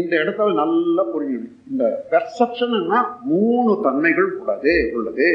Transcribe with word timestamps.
இந்த 0.00 0.12
இடத்துல 0.22 0.54
நல்லா 0.62 1.02
புரியணும் 1.14 1.56
இந்த 1.70 1.84
பெர்செப்ஷன்னா 2.10 3.00
மூணு 3.32 3.72
தன்மைகள் 3.86 4.30
உள்ளது 4.38 4.74
உள்ளது. 4.96 5.28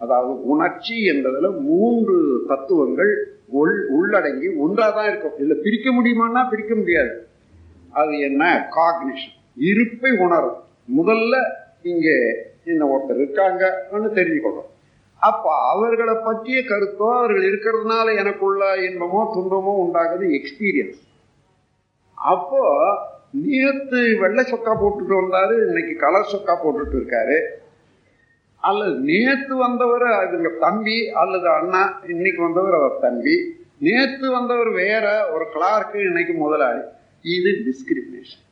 அதாவது 0.00 0.32
உணர்ச்சி 0.52 0.96
என்பதில் 1.12 1.50
மூன்று 1.68 2.16
தத்துவங்கள் 2.50 3.12
உள் 3.60 3.76
உள்ளடங்கி 3.96 4.48
ஒன்றாக 4.64 4.90
தான் 4.96 5.08
இருக்கும். 5.10 5.38
இல்லை 5.42 5.56
பிரிக்க 5.64 5.88
முடியுமான்னா 5.90 6.42
பிரிக்க 6.50 6.72
முடியாது. 6.74 7.12
அது 7.92 8.14
என்ன? 8.28 8.42
காக்னிஷன் 8.78 9.36
இருப்பை 9.70 10.10
உணரும். 10.24 10.58
முதல்ல 10.98 11.34
இங்கே 11.92 12.16
இந்த 12.72 12.84
ஒருத்தர் 12.92 13.20
இருக்காங்கன்னு 13.20 14.10
தெரிஞ்சுக்கணும். 14.18 14.68
அப்போ 15.22 15.50
அவர்களை 15.70 16.14
பற்றிய 16.24 16.58
கருத்தோ 16.62 17.06
அவர்கள் 17.18 17.46
இருக்கிறதுனால 17.50 18.06
எனக்குள்ள 18.22 18.64
இன்பமோ 18.88 19.20
துன்பமோ 19.36 19.72
உண்டாகுது 19.84 20.26
எக்ஸ்பீரியன்ஸ் 20.38 21.00
அப்போ 22.18 22.62
நேற்று 23.30 24.16
வெள்ளை 24.20 24.44
சொக்கா 24.44 24.72
போட்டுட்டு 24.82 25.14
வந்தாரு. 25.20 25.66
இன்னைக்கு 25.66 25.96
கலர் 25.96 26.30
சொக்கா 26.32 26.54
போட்டுட்டு 26.64 26.96
இருக்காரு. 26.98 27.38
அல்லது 28.60 28.98
நேற்று 28.98 29.56
வந்தவர் 29.56 30.02
அதுங்க 30.02 30.58
தம்பி 30.58 31.10
அல்லது 31.10 31.48
அண்ணா 31.48 32.00
இன்னைக்கு 32.08 32.42
வந்தவர் 32.42 32.74
அவர் 32.74 33.00
தம்பி. 33.00 33.56
நேற்று 33.78 34.30
வந்தவர் 34.30 34.68
வேற 34.68 35.30
ஒரு 35.32 35.44
கிளார்க்கு 35.54 36.06
இன்னைக்கு 36.06 36.32
முதலாளி. 36.32 36.80
இது 37.22 37.50
டிஸ்கிரிமினேஷன் 37.50 38.46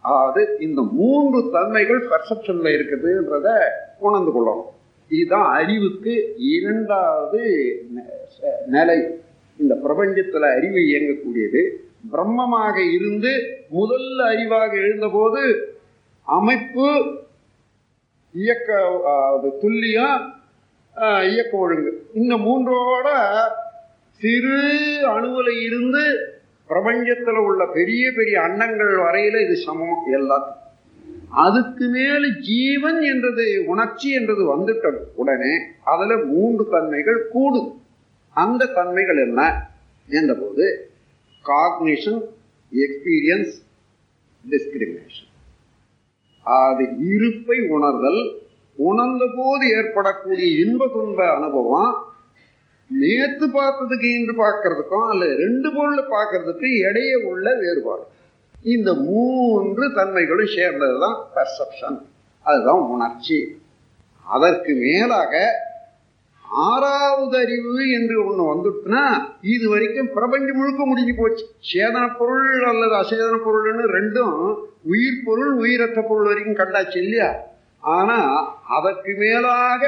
அதாவது 0.00 0.56
இந்த 0.60 0.82
மூன்று 0.82 1.50
தன்மைகள் 1.52 2.08
பெர்செப்ஷன்ல 2.08 2.68
இருக்குதுன்றத 2.76 3.58
உணர்ந்து 3.98 4.32
கொள்ளணும். 4.34 4.68
இதுதான் 5.08 5.62
அறிவுக்கு 5.62 6.34
இரண்டாவது 6.36 7.42
நிலை. 8.66 9.20
இந்த 9.56 9.74
பிரபஞ்சத்தில் 9.74 10.56
அறிவு 10.56 10.80
இயங்கக்கூடியது. 10.80 11.87
பிரம்மமாக 12.12 12.92
இருந்து 12.94 13.64
முதல் 13.68 14.18
அறிவாக 14.18 14.72
எழுந்தபோது 14.72 15.72
அமைப்பு 16.22 17.18
இயக்க 18.32 18.74
துல்லியம் 19.62 20.32
இயக்க 21.30 21.56
ஒழுங்கு. 21.56 22.10
இந்த 22.14 22.34
மூன்றோட 22.36 23.08
சிறு 24.10 24.60
அணுவில் 25.06 25.62
இருந்து 25.62 26.32
பிரபஞ்சத்தில் 26.68 27.36
உள்ள 27.36 27.66
பெரிய 27.66 28.12
பெரிய 28.12 28.40
அன்னங்கள் 28.40 28.94
வரையில 28.96 29.44
இது 29.44 29.56
சமம் 29.56 30.06
எல்லாத்துக்கும். 30.12 30.66
அதுக்கு 31.28 31.88
மேல 31.88 32.28
ஜீவன் 32.40 33.00
என்றது 33.02 33.64
உணர்ச்சி 33.66 34.10
என்றது 34.10 34.44
வந்துட்டது 34.56 34.98
உடனே. 35.14 35.52
அதுல 35.84 36.16
மூன்று 36.24 36.68
தன்மைகள் 36.70 37.28
கூடும். 37.32 37.82
அந்த 38.34 38.66
தன்மைகள் 38.66 39.16
என்ன? 39.16 39.66
என்ற 40.08 40.34
போது 40.34 40.87
காக்னிஷன் 41.50 42.20
எக்ஸ்பீரியன்ஸ் 42.72 43.54
டிஸ்கிரிமினேஷன் 44.44 45.30
அது 46.46 46.84
இருப்பை 47.14 47.58
உணர்தல் 47.76 48.20
உணர்ந்த 48.78 49.24
போது 49.36 49.64
ஏற்படக்கூடிய 49.78 50.46
இன்ப 50.64 50.82
துன்ப 50.88 51.20
அனுபவம் 51.36 51.94
நேத்து 52.90 53.46
பார்த்ததுக்கு 53.56 54.08
இன்று 54.18 54.34
பார்க்கறதுக்கும் 54.44 55.08
அல்ல 55.12 55.24
ரெண்டு 55.42 55.68
பொருளை 55.72 56.04
பார்க்கறதுக்கு 56.12 56.68
இடையே 56.86 57.16
உள்ள 57.30 57.46
வேறுபாடு. 57.62 58.04
இந்த 58.74 58.90
மூன்று 59.06 59.86
தன்மைகளும் 59.96 60.54
சேர்ந்தது 60.54 60.96
தான் 61.04 61.18
பெர்செப்ஷன் 61.34 61.98
அதுதான் 62.46 62.82
உணர்ச்சி. 62.94 63.38
அதற்கு 64.26 64.72
மேலாக 64.84 65.34
ஆறாவது 66.50 67.38
அறிவு 67.38 67.90
என்று 67.90 68.26
ஒன்று 68.26 68.44
வந்துட்டுனா 68.54 69.22
இது 69.40 69.68
வரைக்கும் 69.68 70.12
பிரபஞ்சம் 70.12 70.56
முழுக்க 70.56 70.86
முடிஞ்சு 70.86 71.14
போச்சு. 71.16 71.46
சேதன 71.72 72.18
பொருள் 72.18 72.64
அல்லது 72.64 72.94
அசேதன 72.94 73.38
பொருள்னு 73.38 73.86
ரெண்டும் 73.86 74.54
உயிர் 74.82 75.22
பொருள் 75.24 75.52
உயிரற்ற 75.52 76.02
பொருள் 76.02 76.24
வரைக்கும் 76.24 76.54
கண்டாச்சு 76.54 76.96
இல்லையா? 76.96 77.46
ஆனா 77.80 78.18
அதற்கு 78.68 79.14
மேலாக 79.16 79.86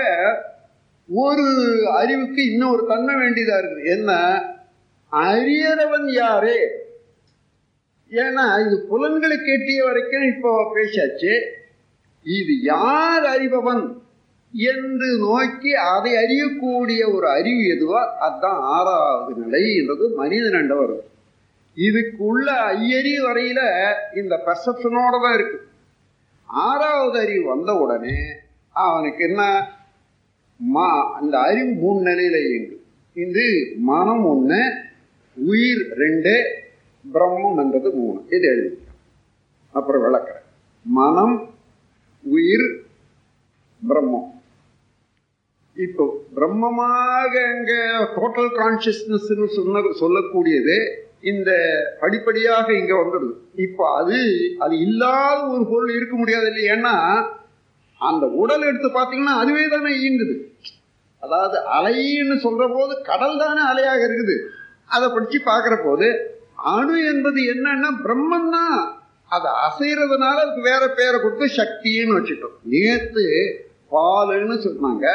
ஒரு 1.09 1.45
அறிவுக்கு 1.93 2.51
இன்னும் 2.51 2.71
ஒரு 2.71 2.85
தன்மை 2.87 3.15
வேண்டியதா 3.15 3.57
இருக்குது. 3.57 3.85
என்ன? 3.85 4.43
அறியறவன் 5.13 6.07
யாரு? 6.07 6.89
ஏன்னா 8.11 8.67
இது 8.67 8.87
புலன்களை 8.89 9.37
கேட்டிய 9.37 9.85
வரைக்கும் 9.85 10.23
இப்போ 10.23 10.71
பேசாச்சு. 10.75 11.43
இது 12.23 12.61
யார் 12.61 13.23
அறிபவன்? 13.23 14.03
என்று 14.53 15.19
நோக்கி 15.19 15.75
அதை 15.75 16.13
அறியக்கூடிய 16.13 17.15
ஒரு 17.15 17.29
அறிவு 17.29 17.65
எதுவோ? 17.69 18.17
அதுதான் 18.17 18.61
ஆறாவது 18.63 19.43
நிலை 19.43 19.77
என்றது 19.77 20.25
மனிதனண்ட 20.25 20.77
வரும் 20.77 21.09
இதுக்குள்ள 21.77 22.49
ஐயறி 22.75 23.15
வரையில 23.21 23.61
இந்த 24.17 24.43
பெர்செப்ஷனோட 24.47 25.11
தான் 25.11 25.35
இருக்கு. 25.35 25.67
ஆறாவது 26.45 27.19
அறிவு 27.19 27.49
வந்த 27.49 27.75
உடனே 27.75 28.17
அவனுக்கு 28.71 29.29
என்ன? 29.29 29.69
மா 30.57 31.15
அந்த 31.15 31.39
அறிவு 31.39 31.73
மூணு 31.73 32.11
நிலையில 32.11 32.49
இயங்கு. 32.49 32.85
இது 33.13 33.75
மனம் 33.77 34.27
ஒண்ணு 34.27 34.89
உயிர் 35.35 35.89
ரெண்டு 35.97 36.63
பிரம்மம் 37.15 37.57
என்றது 37.57 37.91
மூணு. 37.91 38.25
இது 38.31 38.49
எழுதி 38.49 38.79
அப்புறம் 39.73 40.03
விளக்குறேன். 40.03 40.45
மனம் 40.83 41.55
உயிர் 42.23 42.81
பிரம்மம். 43.89 44.39
இப்போ 45.87 46.05
பிரம்மமாக 46.37 47.33
அங்க 47.53 47.73
டோட்டல் 48.17 48.51
கான்சியஸ்னஸ் 48.61 49.29
சொன்ன 49.59 49.83
சொல்லக்கூடியது 50.03 50.77
இந்த 51.31 51.51
படிப்படியாக 52.01 52.67
இங்க 52.81 52.93
வந்துடுது. 53.01 53.35
இப்போ 53.67 53.85
அது 53.99 54.19
அது 54.65 54.75
இல்லாத 54.87 55.39
ஒரு 55.55 55.65
பொருள் 55.73 55.93
இருக்க 55.99 56.15
முடியாது 56.21 56.47
இல்லை 56.51 56.65
ஏன்னா 56.75 56.95
அந்த 58.01 58.25
உடல் 58.43 58.67
எடுத்து 58.71 58.89
பார்த்தீங்கன்னா 58.91 59.35
அதுவே 59.43 59.65
தானே 59.75 59.91
இயங்குது. 60.01 60.35
அதாவது 61.25 61.57
அலைன்னு 61.77 62.37
சொல்ற 62.47 62.65
போது 62.77 62.93
கடல் 63.11 63.41
தானே 63.45 63.63
அலையாக 63.73 64.03
இருக்குது. 64.09 64.37
அதை 64.95 65.07
படிச்சு 65.17 65.41
பார்க்குற 65.51 65.75
போது 65.89 66.07
அணு 66.77 66.95
என்பது 67.13 67.41
என்னன்னா 67.55 67.91
பிரம்மன் 68.05 68.49
தான் 68.57 68.79
அதை 69.31 69.51
அசைறதுனால 69.67 70.37
அதுக்கு 70.45 70.63
வேற 70.73 70.85
பேரை 70.99 71.19
கொடுத்து 71.19 71.47
சக்தின்னு 71.59 72.17
வச்சுட்டோம் 72.19 72.57
நேத்து 72.73 73.27
பாலுன்னு 73.95 74.57
சொன்னாங்க. 74.69 75.07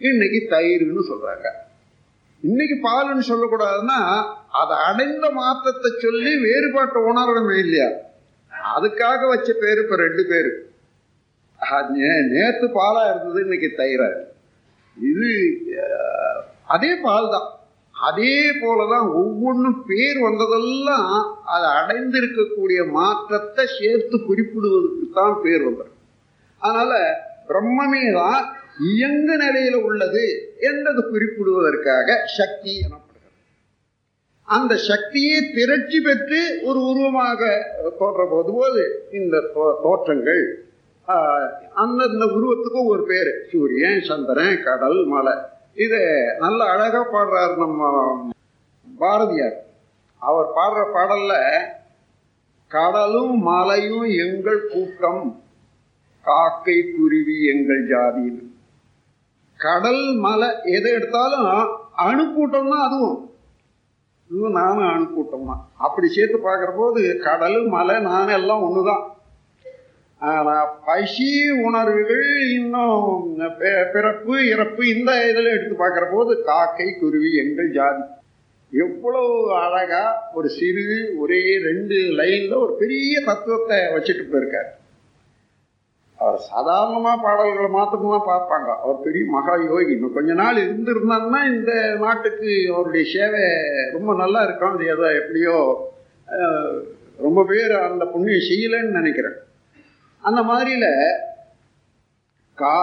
இன்னைக்கு 0.00 0.40
தயிர்னு 0.50 1.02
சொல்றாங்க. 1.10 1.46
இன்னைக்கு 2.42 2.76
பாலுன்னு 2.86 3.24
சொல்லக்கூடாதுன்னா 3.30 4.00
அதை 4.60 4.74
அடைந்த 4.88 5.26
மாற்றத்தை 5.38 5.90
சொல்லி 6.04 6.32
வேறுபாட்டை 6.44 7.00
உணரணுமே 7.10 7.56
இல்லையா? 7.64 7.88
அதுக்காக 8.72 9.20
வச்ச 9.28 9.50
பேர் 9.62 9.82
இப்ப 9.82 9.96
ரெண்டு 10.06 10.24
பேரு. 10.30 10.52
நேத்து 12.32 12.66
பாலா 12.76 13.00
இருந்தது 13.10 13.38
இன்னைக்கு 13.46 13.68
தயிரா 13.80 14.08
இது 14.96 15.30
அதே 16.74 16.90
பால் 17.04 17.32
தான் 17.34 17.48
அதே 17.94 18.34
போலதான் 18.62 19.06
ஒவ்வொன்றும் 19.20 19.80
பேர் 19.90 20.18
வந்ததெல்லாம் 20.26 21.10
அது 21.54 21.66
அடைந்திருக்கக்கூடிய 21.78 22.80
மாற்றத்தை 22.98 23.64
சேர்த்து 23.78 24.16
குறிப்பிடுவதற்கு 24.28 25.06
தான் 25.18 25.36
பேர் 25.44 25.64
வந்தார். 25.68 25.92
அதனால 26.62 26.92
பிரம்மமே 27.48 28.04
தான் 28.20 28.40
இயங்கு 28.78 29.34
நிலையில 29.42 29.76
உள்ளது 29.88 30.24
என்றது 30.70 31.02
குறிப்பிடுவதற்காக 31.12 32.16
சக்தி 32.36 32.72
எனப்படுகிறது. 32.84 33.36
அந்த 34.44 34.76
சக்தியை 34.76 35.38
திரட்சி 35.54 36.00
பெற்று 36.00 36.40
ஒரு 36.64 36.80
உருவமாக 36.80 37.40
தோன்ற 37.98 38.26
போது 38.30 38.52
போது 38.52 38.84
இந்த 39.10 39.42
தோற்றங்கள் 39.82 40.42
அந்தந்த 41.82 42.24
உருவத்துக்கும் 42.36 42.90
ஒரு 42.94 43.04
பேர். 43.06 43.32
சூரியன் 43.50 44.00
சந்திரன் 44.00 44.62
கடல் 44.62 45.00
மலை. 45.04 45.34
இது 45.74 46.00
நல்ல 46.38 46.60
அழகா 46.64 47.02
பாடுறார் 47.12 47.56
நம்ம 47.56 48.30
பாரதியார். 48.98 49.58
அவர் 50.22 50.48
பாடுற 50.56 50.80
பாடல்ல 50.96 51.34
கடலும் 52.70 53.36
மலையும் 53.50 54.06
எங்கள் 54.24 54.62
கூட்டம் 54.72 55.24
காக்கை 56.24 56.78
குருவி 56.96 57.36
எங்கள் 57.46 57.84
ஜாதின்னு 57.92 58.47
கடல் 59.60 60.04
மலை 60.24 60.48
எதை 60.76 60.90
எடுத்தாலும் 60.92 61.46
அணுக்கூட்டம் 62.06 62.70
தான் 62.72 62.84
அதுவும். 62.88 63.18
இதுவும் 64.30 64.58
நானும் 64.60 64.90
அணுக்கூட்டம் 64.94 65.48
தான் 65.50 65.62
அப்படி 65.76 66.06
சேர்த்து 66.08 66.38
பார்க்குற 66.38 66.70
போது 66.76 67.02
கடல் 67.18 67.60
மலை 67.68 67.96
நானும் 68.00 68.36
எல்லாம் 68.40 68.84
தான் 68.90 69.04
ஆனால் 70.20 70.70
பசி 70.86 71.28
உணர்வுகள் 71.66 72.28
இன்னும் 72.50 73.10
பிறப்பு 73.92 74.36
இறப்பு 74.52 74.82
இந்த 74.88 75.10
இதில் 75.30 75.52
எடுத்து 75.54 75.76
பார்க்குற 75.76 76.06
போது 76.10 76.32
காக்கை 76.42 76.88
குருவி 76.92 77.30
எங்கள் 77.36 77.70
ஜாதி. 77.70 78.04
எவ்வளவு 78.72 79.36
அழகாக 79.56 80.32
ஒரு 80.34 80.48
சிறு 80.48 80.86
ஒரே 81.18 81.42
ரெண்டு 81.68 81.98
லைனில் 82.20 82.62
ஒரு 82.64 82.72
பெரிய 82.76 83.20
தத்துவத்தை 83.20 83.78
வச்சுட்டு 83.94 84.24
போயிருக்காரு. 84.24 84.70
அவர் 86.22 86.38
சாதாரணமாக 86.52 87.22
பாடல்களை 87.24 87.68
மாத்திரம் 87.74 88.14
தான் 88.14 88.28
பார்ப்பாங்க. 88.30 88.68
அவர் 88.82 89.04
பெரிய 89.06 89.24
மகா 89.34 89.54
யோகி. 89.64 89.92
இன்னும் 89.96 90.16
கொஞ்ச 90.16 90.32
நாள் 90.40 90.62
இருந்திருந்தாருன்னா 90.64 91.40
இந்த 91.52 91.72
நாட்டுக்கு 92.04 92.50
அவருடைய 92.72 93.04
சேவை 93.12 93.44
ரொம்ப 93.96 94.10
நல்லா 94.22 94.40
இருக்கும். 94.46 94.74
அது 94.74 94.86
ஏதோ 94.94 95.06
எப்படியோ 95.20 95.56
ரொம்ப 97.26 97.40
பேர் 97.50 97.74
அந்த 97.88 98.04
புண்ணியம் 98.14 98.48
செய்யலைன்னு 98.50 98.98
நினைக்கிறேன். 99.00 99.38
அந்த 100.22 100.40
மாதிரியில் 100.50 100.90
கா 102.58 102.76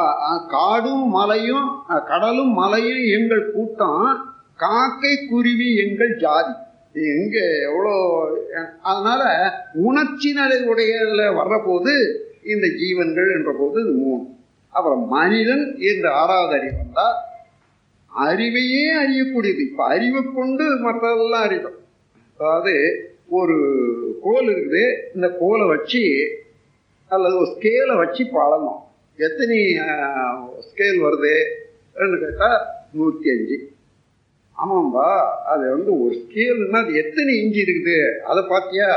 காடும் 0.53 1.07
மலையும் 1.17 1.67
கடலும் 2.11 2.53
மலையும் 2.61 3.03
எங்கள் 3.17 3.51
கூட்டம். 3.55 4.05
காக்கை 4.63 5.13
குருவி 5.31 5.69
எங்கள் 5.85 6.13
ஜாதி. 6.23 6.53
எங்கே 7.15 7.45
எவ்வளோ 7.69 7.95
அதனால் 8.89 9.27
உணர்ச்சி 9.87 10.29
நிலை 10.37 10.59
உடையில 10.71 11.23
வர்றபோது 11.39 11.95
இந்த 12.53 12.67
ஜீவன்கள் 12.81 13.29
என்ற 13.37 13.51
போது 13.59 13.77
இது 13.83 13.93
மூணு 14.03 14.23
அப்புறம் 14.75 15.03
மனிதன் 15.15 15.65
என்ற 15.89 16.05
ஆறாவது 16.21 16.53
அறிவு 16.57 16.77
வந்தா 16.81 17.07
அறிவையே 18.11 18.85
அறியக்கூடியது. 19.01 19.61
இப்ப 19.69 19.83
அறிவை 19.93 20.21
கொண்டு 20.37 20.65
மற்றதெல்லாம் 20.85 21.45
அறிவோம் 21.47 21.79
அதாவது 22.39 22.73
ஒரு 23.39 23.57
கோல் 24.25 24.49
இருக்குது. 24.53 24.83
இந்த 25.15 25.27
கோலை 25.41 25.65
வச்சு 25.73 26.03
அல்லது 27.11 27.35
ஒரு 27.41 27.49
ஸ்கேலை 27.55 27.95
வச்சு 28.01 28.23
பழணும் 28.35 28.81
எத்தனை 29.19 29.57
ஸ்கேல் 30.67 30.99
வருதுன்னு 31.05 32.17
கேட்டால் 32.23 32.59
நூற்றி 32.97 33.27
அஞ்சு. 33.35 33.57
ஆமாம்பா 34.57 35.07
அது 35.53 35.63
வந்து 35.75 35.91
ஒரு 36.03 36.15
ஸ்கேல்னா 36.23 36.81
அது 36.83 36.93
எத்தனை 37.03 37.31
இஞ்சி 37.41 37.61
இருக்குது? 37.65 37.97
அதை 38.29 38.41
பார்த்தியா? 38.53 38.89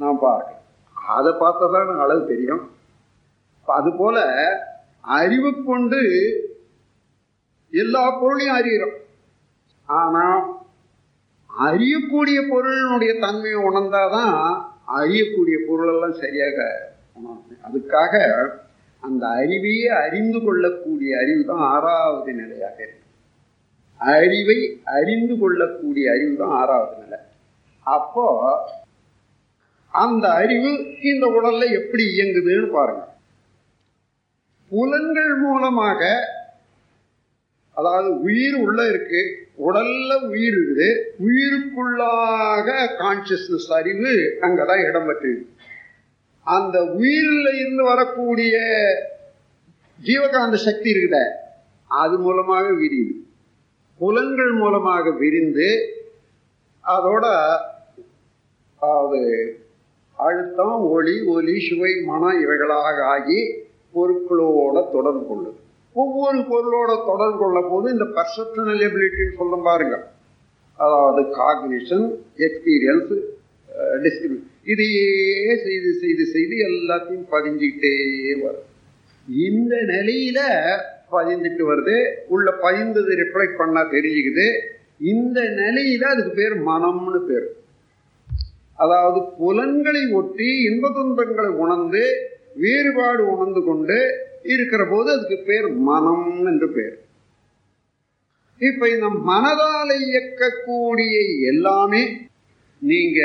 நான் 0.00 0.22
பார்க்க 0.26 0.62
அதை 1.16 1.30
பார்த்தா 1.42 1.66
தான் 1.76 2.02
அளவு 2.04 2.22
தெரியும். 2.32 2.62
அது 3.66 3.92
போல 3.92 4.18
அறிவு 5.00 5.64
கொண்டு 5.64 6.00
எல்லா 7.70 8.10
பொருளையும் 8.10 8.56
அறிகிறோம். 8.56 8.98
ஆனால் 9.86 10.42
அறியக்கூடிய 11.66 12.38
பொருளினுடைய 12.52 13.18
தன்மையை 13.20 13.60
உணர்ந்தாதான் 13.60 14.36
அறியக்கூடிய 14.96 15.56
பொருளெல்லாம் 15.66 16.12
சரியாக 16.12 16.58
உணர்ந்தேன் 17.12 17.64
அதுக்காக 17.68 18.14
அந்த 19.00 19.26
அறிவையே 19.26 19.86
அறிந்து 19.86 20.42
கொள்ளக்கூடிய 20.42 21.18
அறிவு 21.18 21.44
தான் 21.44 21.58
ஆறாவது 21.58 22.32
நிலையாக 22.32 22.82
இருக்கு. 22.82 23.02
அறிவை 23.98 24.80
அறிந்து 24.84 25.38
கொள்ளக்கூடிய 25.38 26.12
அறிவு 26.12 26.36
தான் 26.36 26.50
ஆறாவது 26.50 27.02
நிலை. 27.02 27.18
அப்போ 27.82 28.26
அந்த 29.88 30.28
அறிவு 30.28 30.70
இந்த 31.00 31.26
உடல்ல 31.26 31.72
எப்படி 31.80 32.04
இயங்குதுன்னு 32.04 32.70
பாருங்க. 32.70 33.13
புலன்கள் 34.72 35.32
மூலமாக 35.38 36.00
அதாவது 37.76 38.10
உயிர் 38.22 38.56
உள்ள 38.56 38.80
இருக்கு 38.88 39.22
உடல்ல 39.58 40.10
உயிர் 40.28 40.54
இருக்குது 40.54 40.88
உயிருக்குள்ளாக 41.24 42.68
கான்சியஸ்னஸ் 42.98 43.70
அறிவு 43.70 44.12
அங்கதான் 44.40 44.84
இடம் 44.84 45.08
பெற்றிருக்கு 45.08 45.50
அந்த 46.46 46.76
உயிரில் 46.94 47.50
இருந்து 47.54 47.84
வரக்கூடிய 47.84 48.54
ஜீவகாந்த 49.98 50.56
சக்தி 50.58 50.88
இருக்குத 50.92 51.18
அது 51.90 52.14
மூலமாக 52.18 52.66
விரிவு 52.74 53.12
புலன்கள் 54.00 54.52
மூலமாக 54.52 55.10
விரிந்து 55.18 55.68
அதோட 56.84 57.26
அதாவது 58.82 59.20
அழுத்தம் 60.18 60.82
ஒளி 60.88 61.14
ஒலி 61.26 61.54
சுவை 61.60 61.92
மனம் 62.04 62.40
இவைகளாக 62.40 62.98
ஆகி 63.06 63.38
பொருட்களோட 63.94 64.76
தொடர்பு 64.94 65.22
கொள்ளுது. 65.30 65.58
ஒவ்வொரு 66.02 66.38
பொருளோட 66.52 66.92
தொடர்பு 67.10 67.38
கொள்ள 67.42 67.58
போது 67.70 67.86
இந்த 67.94 68.06
பர்செப்ஷனல் 68.16 68.82
எபிலிட்டின்னு 68.88 69.38
சொல்ல 69.40 69.56
பாருங்க. 69.68 69.96
அதாவது 70.84 71.22
காக்னிஷன் 71.40 72.06
எக்ஸ்பீரியன்ஸ் 72.46 73.12
டிஸ்கிரிபியூட் 74.04 74.50
இதையே 74.72 75.08
செய்து 75.64 75.90
செய்து 76.02 76.24
செய்து 76.34 76.54
எல்லாத்தையும் 76.68 77.26
பதிஞ்சுக்கிட்டே 77.34 77.94
வரும். 78.44 78.68
இந்த 79.48 79.74
நிலையில 79.92 80.38
பதிந்துட்டு 81.14 81.64
வருது. 81.70 81.96
உள்ள 82.34 82.48
பதிந்தது 82.64 83.10
ரிஃப்ளெக்ட் 83.22 83.60
பண்ணா 83.60 83.82
தெரிஞ்சுக்குது. 83.94 84.46
இந்த 85.12 85.40
நிலையில 85.60 86.04
அதுக்கு 86.12 86.32
பேர் 86.40 86.56
மனம்னு 86.70 87.20
பேர். 87.30 87.48
அதாவது 88.82 89.20
புலன்களை 89.40 90.02
ஒட்டி 90.20 90.48
இன்ப 90.68 90.90
துன்பங்களை 90.98 91.50
உணர்ந்து 91.64 92.04
வேறுபாடு 92.54 93.36
உணர்ந்து 93.36 93.64
கொண்டு 93.64 93.96
இருக்கிற 94.42 94.86
போது 94.90 95.12
அதுக்கு 95.12 95.38
பேர் 95.46 95.68
மனம் 95.68 96.46
என்று 96.46 96.68
பேர். 96.68 96.98
இப்ப 98.58 98.88
இந்த 98.88 99.06
மனதால் 99.26 99.92
இயக்கக்கூடிய 100.10 101.44
எல்லாமே 101.46 102.08
நீங்க 102.78 103.20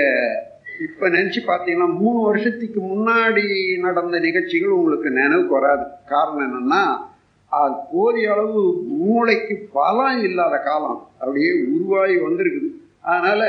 இப்ப 0.82 1.10
நினைச்சு 1.10 1.40
பார்த்தீங்கன்னா 1.48 1.98
மூணு 1.98 2.20
வருஷத்துக்கு 2.22 2.82
முன்னாடி 2.82 3.80
நடந்த 3.80 4.20
நிகழ்ச்சிகள் 4.20 4.70
உங்களுக்கு 4.70 5.10
நினைவுக்கு 5.10 5.60
வராது. 5.60 5.86
காரணம் 6.06 6.48
என்னன்னா 6.48 6.84
அது 7.46 7.74
போதிய 7.92 8.34
அளவு 8.34 8.84
மூளைக்கு 8.88 9.70
பலம் 9.74 10.24
இல்லாத 10.24 10.58
காலம். 10.58 11.08
அப்படியே 11.20 11.52
உருவாகி 11.52 12.16
வந்திருக்குது. 12.16 12.70
அதனால 13.02 13.42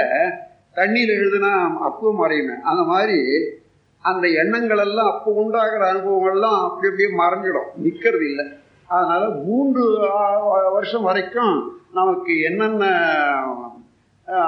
தண்ணியில் 0.75 1.15
எழுதுனா 1.21 1.53
அப்போ 1.79 2.15
மறையுமே 2.21 2.61
அந்த 2.61 2.83
மாதிரி 2.83 3.19
அந்த 4.05 4.25
எண்ணங்கள் 4.43 4.83
எல்லாம் 4.85 5.11
அப்போ 5.13 5.31
உண்டாகிற 5.41 5.83
அனுபவங்கள்லாம் 5.93 6.59
அப்படி 6.67 6.89
அப்படியே 6.91 7.11
மறைஞ்சிடும். 7.23 7.71
நிற்கிறது 7.85 8.25
இல்லை 8.31 8.47
அதனால் 8.95 9.27
மூன்று 9.47 9.83
வருஷம் 10.77 11.07
வரைக்கும் 11.09 11.55
நமக்கு 11.99 12.33
என்னென்ன 12.49 12.85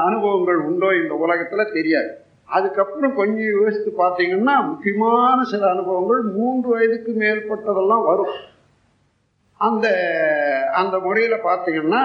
அனுபவங்கள் 0.09 0.61
உண்டோ 0.69 0.89
இந்த 1.03 1.15
உலகத்தில் 1.25 1.73
தெரியாது. 1.77 2.11
அதுக்கப்புறம் 2.57 3.15
கொஞ்சம் 3.21 3.53
யோசித்து 3.59 3.91
பார்த்தீங்கன்னா 3.99 4.55
முக்கியமான 4.71 5.39
சில 5.53 5.63
அனுபவங்கள் 5.75 6.23
மூன்று 6.39 6.69
வயதுக்கு 6.75 7.13
மேற்பட்டதெல்லாம் 7.23 8.05
வரும். 8.11 8.35
அந்த 9.61 9.87
அந்த 10.81 10.97
முறையில் 11.07 11.47
பார்த்தீங்கன்னா 11.49 12.05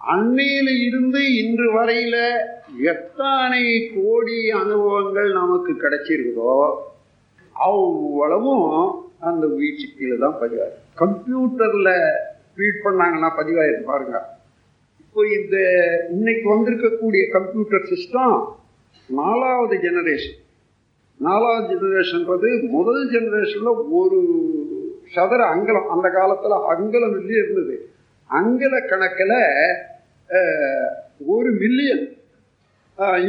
அன்னையில 0.00 0.68
இருந்து 0.86 1.20
இன்று 1.34 1.66
வரையில 1.72 2.16
எத்தனை 2.92 3.64
கோடி 3.94 4.50
அனுபவங்கள் 4.50 5.30
நமக்கு 5.32 5.72
கிடைச்சிருக்குதோ 5.72 6.54
அவ்வளவும் 7.56 8.68
அந்த 9.28 9.46
உயிர் 9.46 9.80
சக்தியில 9.82 10.18
தான் 10.18 10.38
பதிவாயிரு 10.40 10.78
கம்ப்யூட்டர்ல 11.02 11.90
ஃபீட் 12.54 12.84
பண்ணாங்கன்னா 12.84 13.28
பதிவாயிருக்கு 13.38 13.90
பாருங்க. 13.92 14.18
இப்போ 15.00 15.20
இந்த 15.38 15.56
இன்னைக்கு 16.10 16.46
வந்திருக்கக்கூடிய 16.54 17.22
கம்ப்யூட்டர் 17.36 17.86
சிஸ்டம் 17.92 18.36
நாலாவது 19.08 19.76
ஜெனரேஷன் 19.86 20.38
நாலாவது 21.20 21.74
ஜெனரேஷன்றது 21.74 22.50
முதல் 22.76 23.04
ஜெனரேஷன்ல 23.14 23.70
ஒரு 24.00 24.18
சதுர 25.14 25.40
அங்கலம். 25.46 25.88
அந்த 25.94 26.08
காலத்துல 26.08 26.58
அங்கலம் 26.74 27.16
இல்லையே 27.20 27.40
இருந்தது. 27.42 27.76
அங்கல 28.30 28.74
கணக்கில் 28.90 29.38
ஒரு 31.34 31.50
மில்லியன் 31.62 32.04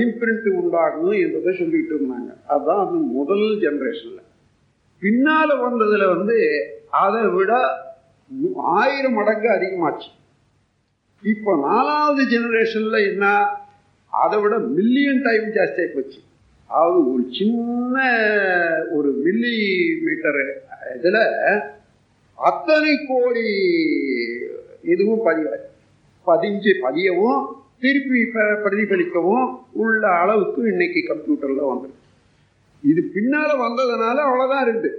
இம்ப்ரிண்ட்டு 0.04 0.50
உண்டாகும் 0.62 1.16
என்பதை 1.24 1.52
சொல்லிட்டு 1.60 1.94
இருந்தாங்க. 1.98 2.32
அதுதான் 2.52 2.82
அந்த 2.86 2.98
முதல் 3.18 3.48
ஜென்ரேஷனில் 3.64 4.28
பின்னால் 5.04 5.54
வந்ததில் 5.66 6.12
வந்து 6.16 6.38
அதை 7.04 7.22
விட 7.38 7.52
ஆயிரம் 8.82 9.16
மடங்கு 9.20 9.50
அதிகமாச்சு. 9.56 10.10
இப்போ 11.24 11.52
நாலாவது 11.68 12.24
ஜெனரேஷனில் 12.34 13.08
என்ன 13.12 13.26
அதை 14.24 14.38
விட 14.44 14.56
மில்லியன் 14.78 15.24
டைம் 15.28 15.48
ஜாஸ்தியாகி 15.58 15.92
போச்சு. 15.96 16.20
அதாவது 16.70 17.00
ஒரு 17.14 17.24
சின்ன 17.40 17.98
ஒரு 18.98 19.10
மில்லி 19.26 19.58
மீட்டர் 20.06 20.42
இதில் 20.96 21.24
அத்தனை 22.38 22.94
கோடி 23.10 23.48
இதுவும் 24.94 25.26
பதிவாச்சு. 25.28 25.71
பதிஞ்சு 26.28 26.72
பதியவும் 26.82 27.42
திருப்பி 27.80 28.20
பிரதிபலிக்கவும் 28.64 29.46
உள்ள 29.72 30.08
அளவுக்கு 30.08 30.62
இன்னைக்கு 30.72 31.00
கம்ப்யூட்டர்ல 31.02 31.62
வந்துருக்கு 31.70 32.00
இது 32.84 33.02
பின்னால 33.16 33.50
வந்ததுனால 33.58 34.18
அவ்வளவுதான் 34.22 34.68
இருக்கு. 34.68 34.92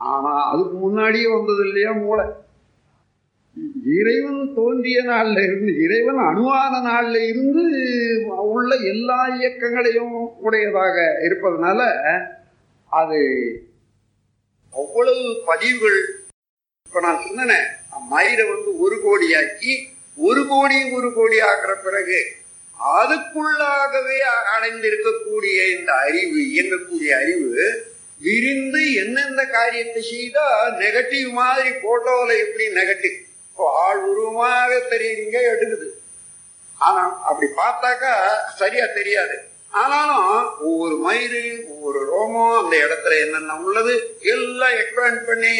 ஆனா 0.00 0.52
அதுக்கு 0.52 0.76
முன்னாடியே 0.76 1.28
வந்தது 1.28 1.66
இல்லையா 1.66 1.92
மூளை? 1.92 2.24
இறைவன் 3.96 4.54
தோன்றிய 4.54 5.02
நாள்ல 5.02 5.42
இருந்து 5.42 5.82
இறைவன் 5.82 6.16
அணுவான 6.16 6.80
நாள்ல 6.88 7.28
இருந்து 7.28 7.62
உள்ள 8.46 8.74
எல்லா 8.84 9.28
இயக்கங்களையும் 9.28 10.14
உடையதாக 10.36 10.96
இருப்பதனால 11.22 11.80
அது 12.92 13.20
அவ்வளவு 14.74 15.42
பதிவுகள். 15.46 16.00
இப்ப 16.86 17.00
நான் 17.00 17.22
சொன்னேன் 17.26 17.66
மயிரை 18.08 18.44
வந்து 18.50 18.78
ஒரு 18.78 18.96
கோடியாக்கி 19.04 19.72
ஒரு 20.18 20.42
கோடி 20.52 20.78
ஒரு 20.96 21.08
கோடி 21.12 21.38
ஆகிற 21.50 21.72
பிறகு 21.86 22.20
அதுக்குள்ளாகவே 22.78 24.16
அடைந்திருக்கக்கூடிய 24.54 25.58
இந்த 25.76 25.90
அறிவு 26.06 26.38
இயங்கக்கூடிய 26.52 27.10
அறிவு 27.22 27.50
விரிந்து 28.20 28.82
எந்தெந்த 29.02 29.42
காரியத்தை 29.56 30.02
செய்தா 30.10 30.46
நெகட்டிவ் 30.82 31.30
மாதிரி 31.40 31.70
போட்டோல 31.84 32.28
எப்படி 32.44 32.66
நெகட்டிவ் 32.78 33.16
இப்போ 33.48 33.66
ஆள் 33.82 34.00
உருவமாக 34.10 34.78
தெரியுங்க 34.92 35.36
எடுக்குது. 35.52 35.88
ஆனா 36.80 37.02
அப்படி 37.28 37.46
பார்த்தாக்கா 37.60 38.14
சரியா 38.60 38.86
தெரியாது. 38.98 39.36
ஆனாலும் 39.82 40.26
ஒவ்வொரு 40.68 40.96
மயிறு 41.06 41.42
ஒவ்வொரு 41.72 42.00
ரோமம் 42.12 42.56
அந்த 42.62 42.74
இடத்துல 42.86 43.18
என்னென்ன 43.24 43.56
உள்ளது 43.64 43.94
எல்லாம் 44.34 44.76
எக்ஸ்பேண்ட் 44.82 45.22
பண்ணி 45.30 45.54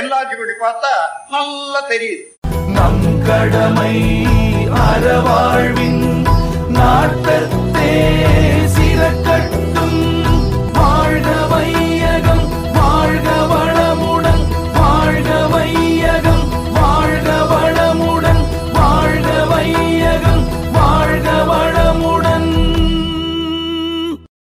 என்லார்ஜ் 0.00 0.34
பண்ணி 0.40 0.56
பார்த்தா 0.66 0.92
நல்லா 1.34 1.80
தெரியுது. 1.94 2.24
கடமை 3.30 3.96
அறவாழ்வின் 4.86 6.04
நாட்டத்தே. 6.68 7.92